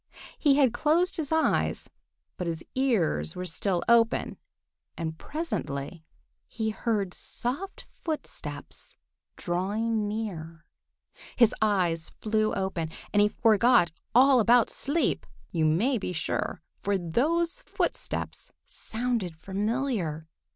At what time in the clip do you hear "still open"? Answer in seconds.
3.45-4.39